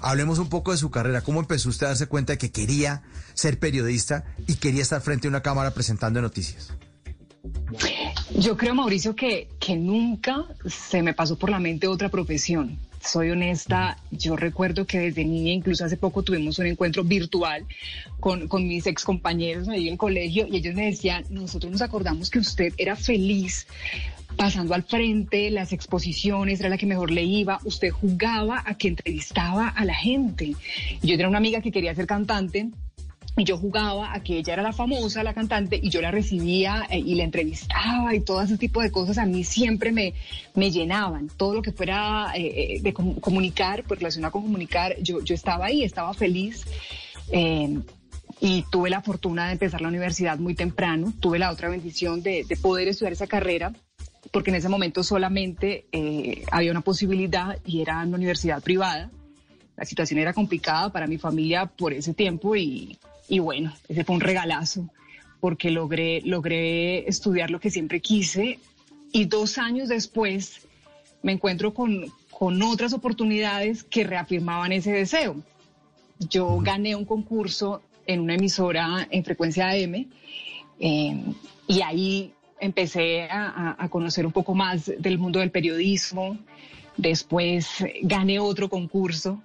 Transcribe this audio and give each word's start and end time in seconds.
Hablemos 0.00 0.38
un 0.38 0.48
poco 0.48 0.72
de 0.72 0.78
su 0.78 0.90
carrera. 0.90 1.22
¿Cómo 1.22 1.40
empezó 1.40 1.68
usted 1.68 1.86
a 1.86 1.90
darse 1.90 2.06
cuenta 2.06 2.32
de 2.32 2.38
que 2.38 2.50
quería 2.50 3.02
ser 3.34 3.58
periodista 3.58 4.24
y 4.46 4.56
quería 4.56 4.82
estar 4.82 5.00
frente 5.00 5.26
a 5.26 5.30
una 5.30 5.42
cámara 5.42 5.72
presentando 5.72 6.20
noticias? 6.20 6.72
Yo 8.36 8.56
creo, 8.56 8.74
Mauricio, 8.74 9.14
que, 9.14 9.48
que 9.58 9.76
nunca 9.76 10.44
se 10.66 11.02
me 11.02 11.14
pasó 11.14 11.36
por 11.36 11.50
la 11.50 11.58
mente 11.58 11.88
otra 11.88 12.08
profesión. 12.08 12.78
Soy 13.00 13.30
honesta, 13.30 13.96
yo 14.10 14.36
recuerdo 14.36 14.84
que 14.84 14.98
desde 14.98 15.24
niña, 15.24 15.52
incluso 15.52 15.84
hace 15.84 15.96
poco 15.96 16.22
tuvimos 16.22 16.58
un 16.58 16.66
encuentro 16.66 17.04
virtual 17.04 17.64
con, 18.18 18.48
con 18.48 18.66
mis 18.66 18.86
ex 18.86 19.04
compañeros 19.04 19.68
ahí 19.68 19.86
en 19.86 19.92
el 19.92 19.98
colegio 19.98 20.46
y 20.48 20.56
ellos 20.56 20.74
me 20.74 20.86
decían, 20.86 21.24
nosotros 21.30 21.70
nos 21.70 21.80
acordamos 21.80 22.28
que 22.28 22.40
usted 22.40 22.74
era 22.76 22.96
feliz 22.96 23.66
pasando 24.38 24.72
al 24.74 24.84
frente, 24.84 25.50
las 25.50 25.72
exposiciones, 25.72 26.60
era 26.60 26.68
la 26.68 26.78
que 26.78 26.86
mejor 26.86 27.10
le 27.10 27.24
iba, 27.24 27.58
usted 27.64 27.90
jugaba 27.90 28.62
a 28.64 28.78
que 28.78 28.86
entrevistaba 28.86 29.68
a 29.68 29.84
la 29.84 29.94
gente. 29.94 30.54
Yo 31.02 31.16
tenía 31.16 31.28
una 31.28 31.38
amiga 31.38 31.60
que 31.60 31.72
quería 31.72 31.92
ser 31.92 32.06
cantante 32.06 32.70
y 33.36 33.42
yo 33.42 33.58
jugaba 33.58 34.14
a 34.14 34.22
que 34.22 34.38
ella 34.38 34.52
era 34.52 34.62
la 34.62 34.72
famosa, 34.72 35.24
la 35.24 35.34
cantante, 35.34 35.80
y 35.82 35.90
yo 35.90 36.00
la 36.00 36.12
recibía 36.12 36.86
eh, 36.88 37.00
y 37.00 37.16
la 37.16 37.24
entrevistaba 37.24 38.14
y 38.14 38.20
todo 38.20 38.40
ese 38.40 38.56
tipo 38.56 38.80
de 38.80 38.92
cosas 38.92 39.18
a 39.18 39.26
mí 39.26 39.42
siempre 39.42 39.90
me, 39.90 40.14
me 40.54 40.70
llenaban. 40.70 41.28
Todo 41.36 41.54
lo 41.54 41.62
que 41.62 41.72
fuera 41.72 42.32
eh, 42.36 42.76
eh, 42.76 42.80
de 42.80 42.92
comunicar, 42.94 43.82
pues 43.88 43.98
relacionado 43.98 44.30
con 44.30 44.42
comunicar, 44.42 44.94
yo, 45.02 45.20
yo 45.20 45.34
estaba 45.34 45.66
ahí, 45.66 45.82
estaba 45.82 46.14
feliz. 46.14 46.64
y 48.40 48.64
tuve 48.70 48.88
la 48.88 49.02
fortuna 49.02 49.46
de 49.46 49.54
empezar 49.54 49.80
la 49.80 49.88
universidad 49.88 50.38
muy 50.38 50.54
temprano. 50.54 51.12
Tuve 51.18 51.40
la 51.40 51.50
otra 51.50 51.68
bendición 51.68 52.22
de 52.22 52.46
poder 52.62 52.86
estudiar 52.86 53.12
esa 53.12 53.26
carrera 53.26 53.72
porque 54.32 54.50
en 54.50 54.56
ese 54.56 54.68
momento 54.68 55.02
solamente 55.02 55.86
había 56.50 56.70
una 56.70 56.80
posibilidad 56.80 57.58
y 57.64 57.80
era 57.80 58.02
en 58.02 58.08
una 58.08 58.16
universidad 58.16 58.62
privada. 58.62 59.10
La 59.76 59.84
situación 59.84 60.18
era 60.18 60.32
complicada 60.32 60.90
para 60.92 61.06
mi 61.06 61.18
familia 61.18 61.66
por 61.66 61.92
ese 61.92 62.12
tiempo 62.14 62.56
y, 62.56 62.98
y 63.28 63.38
bueno, 63.38 63.72
ese 63.88 64.04
fue 64.04 64.16
un 64.16 64.20
regalazo 64.20 64.88
porque 65.40 65.70
logré, 65.70 66.20
logré 66.24 67.08
estudiar 67.08 67.50
lo 67.50 67.60
que 67.60 67.70
siempre 67.70 68.00
quise 68.00 68.58
y 69.12 69.24
dos 69.26 69.58
años 69.58 69.88
después 69.88 70.66
me 71.22 71.32
encuentro 71.32 71.74
con, 71.74 72.12
con 72.30 72.62
otras 72.62 72.92
oportunidades 72.92 73.82
que 73.84 74.04
reafirmaban 74.04 74.72
ese 74.72 74.92
deseo. 74.92 75.36
Yo 76.18 76.58
gané 76.58 76.94
un 76.96 77.04
concurso 77.04 77.82
en 78.06 78.20
una 78.20 78.34
emisora 78.34 79.06
en 79.10 79.24
frecuencia 79.24 79.70
AM 79.70 80.06
eh, 80.80 81.24
y 81.66 81.82
ahí 81.82 82.32
empecé 82.60 83.22
a, 83.22 83.76
a, 83.78 83.88
conocer 83.88 84.26
un 84.26 84.32
poco 84.32 84.54
más 84.54 84.92
del 84.98 85.18
mundo 85.18 85.40
del 85.40 85.50
periodismo. 85.50 86.38
Después 86.96 87.84
gané 88.02 88.40
otro 88.40 88.68
concurso 88.68 89.40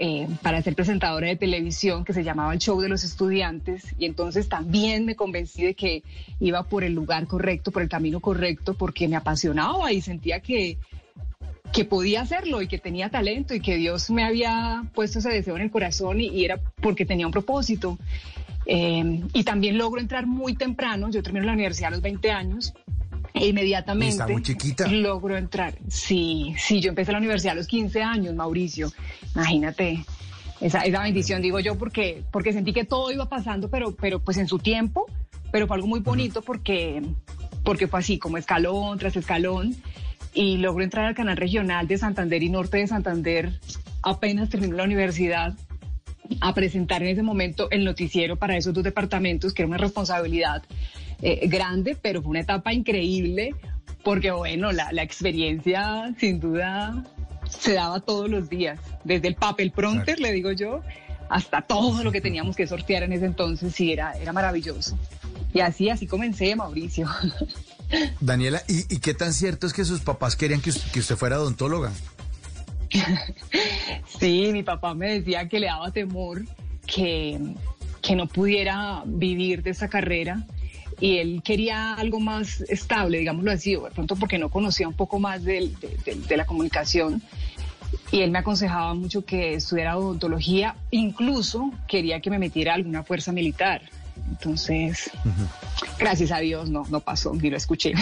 eh, 0.00 0.26
para 0.42 0.60
ser 0.60 0.74
presentadora 0.74 1.28
de 1.28 1.36
televisión 1.36 2.04
que 2.04 2.12
se 2.12 2.24
llamaba 2.24 2.52
El 2.52 2.58
Show 2.58 2.80
de 2.80 2.88
los 2.88 3.04
Estudiantes 3.04 3.94
y 3.96 4.06
entonces 4.06 4.48
también 4.48 5.06
me 5.06 5.14
convencí 5.14 5.62
de 5.62 5.74
que 5.74 6.02
iba 6.40 6.64
por 6.64 6.82
el 6.82 6.94
lugar 6.94 7.28
correcto, 7.28 7.70
por 7.70 7.80
el 7.80 7.88
camino 7.88 8.18
correcto, 8.18 8.74
porque 8.74 9.06
me 9.06 9.14
apasionaba 9.14 9.92
y 9.92 10.00
sentía 10.00 10.40
que, 10.40 10.78
que 11.72 11.84
podía 11.84 12.22
hacerlo 12.22 12.60
y 12.60 12.66
que 12.66 12.78
tenía 12.78 13.08
talento 13.08 13.54
y 13.54 13.60
que 13.60 13.76
Dios 13.76 14.10
me 14.10 14.24
había 14.24 14.82
puesto 14.94 15.20
ese 15.20 15.28
deseo 15.28 15.54
en 15.54 15.62
el 15.62 15.70
corazón 15.70 16.20
y, 16.20 16.44
era 16.44 16.58
porque 16.82 17.06
tenía 17.06 17.26
un 17.26 17.32
propósito. 17.32 17.96
Eh, 18.66 19.22
y 19.32 19.44
también 19.44 19.76
logro 19.78 20.00
entrar 20.00 20.26
muy 20.26 20.54
temprano, 20.54 21.10
yo 21.10 21.22
termino 21.22 21.44
la 21.46 21.52
universidad 21.52 21.88
a 21.88 21.90
los 21.92 22.02
20 22.02 22.30
años 22.30 22.74
e 23.34 23.48
inmediatamente 23.48 24.12
Está 24.12 24.28
muy 24.28 24.42
chiquita. 24.42 24.86
logro 24.88 25.36
entrar. 25.36 25.74
Sí, 25.88 26.54
sí, 26.56 26.80
yo 26.80 26.88
empecé 26.90 27.12
la 27.12 27.18
universidad 27.18 27.52
a 27.52 27.56
los 27.56 27.66
15 27.66 28.02
años, 28.02 28.34
Mauricio. 28.34 28.92
Imagínate. 29.34 30.04
Esa, 30.60 30.80
esa 30.80 31.02
bendición, 31.02 31.42
digo 31.42 31.58
yo, 31.58 31.76
porque, 31.76 32.22
porque 32.30 32.52
sentí 32.52 32.72
que 32.72 32.84
todo 32.84 33.10
iba 33.10 33.28
pasando, 33.28 33.68
pero, 33.68 33.94
pero 33.96 34.20
pues 34.20 34.38
en 34.38 34.46
su 34.46 34.58
tiempo, 34.58 35.06
pero 35.50 35.66
fue 35.66 35.76
algo 35.76 35.88
muy 35.88 36.00
bonito 36.00 36.42
porque, 36.42 37.02
porque 37.64 37.88
fue 37.88 37.98
así, 37.98 38.18
como 38.18 38.38
escalón 38.38 38.98
tras 38.98 39.16
escalón, 39.16 39.76
y 40.32 40.56
logro 40.58 40.82
entrar 40.84 41.06
al 41.06 41.14
canal 41.14 41.36
regional 41.36 41.86
de 41.88 41.98
Santander 41.98 42.42
y 42.42 42.48
Norte 42.48 42.78
de 42.78 42.86
Santander 42.86 43.52
apenas 44.02 44.48
terminó 44.48 44.76
la 44.76 44.84
universidad 44.84 45.54
a 46.40 46.54
presentar 46.54 47.02
en 47.02 47.08
ese 47.08 47.22
momento 47.22 47.70
el 47.70 47.84
noticiero 47.84 48.36
para 48.36 48.56
esos 48.56 48.72
dos 48.72 48.84
departamentos, 48.84 49.52
que 49.52 49.62
era 49.62 49.68
una 49.68 49.78
responsabilidad 49.78 50.62
eh, 51.22 51.46
grande, 51.48 51.96
pero 52.00 52.22
fue 52.22 52.30
una 52.30 52.40
etapa 52.40 52.72
increíble 52.72 53.54
porque, 54.02 54.30
bueno, 54.30 54.72
la, 54.72 54.92
la, 54.92 55.02
experiencia 55.02 56.14
sin 56.18 56.38
duda 56.40 57.04
se 57.48 57.74
daba 57.74 58.00
todos 58.00 58.28
los 58.28 58.50
días, 58.50 58.78
desde 59.04 59.28
el 59.28 59.34
papel 59.34 59.70
pronter, 59.70 60.20
le 60.20 60.32
digo 60.32 60.52
yo, 60.52 60.82
hasta 61.28 61.62
todo 61.62 62.04
lo 62.04 62.12
que 62.12 62.20
teníamos 62.20 62.56
que 62.56 62.66
sortear 62.66 63.02
en 63.02 63.12
ese 63.12 63.26
entonces, 63.26 63.74
sí, 63.74 63.92
era, 63.92 64.12
era 64.12 64.32
maravilloso. 64.32 64.98
Y 65.52 65.60
así, 65.60 65.88
así 65.88 66.06
comencé, 66.06 66.54
Mauricio. 66.56 67.08
Daniela, 68.20 68.62
¿y, 68.68 68.94
¿y, 68.94 68.98
qué 68.98 69.14
tan 69.14 69.32
cierto 69.32 69.66
es 69.66 69.72
que 69.72 69.84
sus 69.84 70.00
papás 70.00 70.36
querían 70.36 70.60
que, 70.60 70.72
que 70.92 71.00
usted 71.00 71.16
fuera 71.16 71.40
odontóloga? 71.40 71.92
sí, 74.06 74.50
mi 74.52 74.62
papá 74.62 74.94
me 74.94 75.18
decía 75.18 75.48
que 75.48 75.60
le 75.60 75.66
daba 75.66 75.90
temor 75.90 76.42
que, 76.86 77.38
que 78.02 78.16
no 78.16 78.26
pudiera 78.26 79.02
vivir 79.06 79.62
de 79.62 79.70
esa 79.70 79.88
carrera 79.88 80.44
y 81.00 81.18
él 81.18 81.42
quería 81.44 81.94
algo 81.94 82.20
más 82.20 82.60
estable, 82.62 83.18
digámoslo 83.18 83.50
así, 83.50 83.74
de 83.74 83.90
pronto 83.94 84.16
porque 84.16 84.38
no 84.38 84.48
conocía 84.48 84.88
un 84.88 84.94
poco 84.94 85.18
más 85.18 85.42
de, 85.42 85.70
de, 86.28 86.36
la 86.36 86.46
comunicación. 86.46 87.22
Y 88.10 88.20
él 88.20 88.30
me 88.30 88.38
aconsejaba 88.38 88.94
mucho 88.94 89.24
que 89.24 89.54
estudiara 89.54 89.96
odontología, 89.96 90.76
incluso 90.90 91.72
quería 91.88 92.20
que 92.20 92.30
me 92.30 92.38
metiera 92.38 92.74
alguna 92.74 93.02
fuerza 93.02 93.32
militar. 93.32 93.82
Entonces, 94.30 95.10
gracias 95.98 96.30
a 96.32 96.38
Dios 96.38 96.70
no, 96.70 96.84
no 96.90 97.00
pasó, 97.00 97.34
ni 97.34 97.50
lo 97.50 97.56
escuché. 97.56 97.92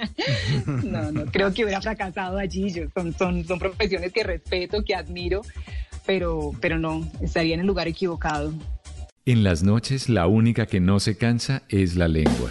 no, 0.66 1.12
no, 1.12 1.26
creo 1.26 1.52
que 1.52 1.64
hubiera 1.64 1.80
fracasado 1.80 2.38
allí. 2.38 2.70
son, 2.94 3.14
son, 3.14 3.44
son 3.44 3.58
profesiones 3.58 4.12
que 4.12 4.22
respeto, 4.22 4.84
que 4.84 4.94
admiro, 4.94 5.42
pero, 6.06 6.52
pero 6.60 6.78
no, 6.78 7.06
estaría 7.20 7.54
en 7.54 7.60
el 7.60 7.66
lugar 7.66 7.88
equivocado. 7.88 8.52
En 9.26 9.44
las 9.44 9.62
noches 9.62 10.08
la 10.08 10.26
única 10.26 10.66
que 10.66 10.80
no 10.80 10.98
se 10.98 11.16
cansa 11.16 11.62
es 11.68 11.94
la 11.96 12.08
lengua. 12.08 12.50